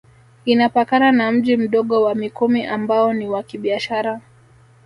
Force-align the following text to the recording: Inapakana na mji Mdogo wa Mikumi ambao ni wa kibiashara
Inapakana 0.45 1.11
na 1.11 1.31
mji 1.31 1.57
Mdogo 1.57 2.01
wa 2.03 2.15
Mikumi 2.15 2.65
ambao 2.65 3.13
ni 3.13 3.27
wa 3.27 3.43
kibiashara 3.43 4.21